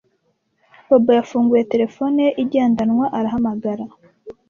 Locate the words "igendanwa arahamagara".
2.43-3.85